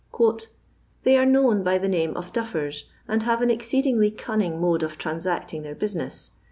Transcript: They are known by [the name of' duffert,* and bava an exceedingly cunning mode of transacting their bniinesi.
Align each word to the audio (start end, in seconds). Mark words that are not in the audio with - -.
They 1.03 1.15
are 1.15 1.27
known 1.27 1.61
by 1.61 1.77
[the 1.77 1.87
name 1.87 2.17
of' 2.17 2.33
duffert,* 2.33 2.85
and 3.07 3.21
bava 3.21 3.41
an 3.41 3.51
exceedingly 3.51 4.09
cunning 4.09 4.59
mode 4.59 4.81
of 4.81 4.97
transacting 4.97 5.61
their 5.61 5.75
bniinesi. 5.75 6.31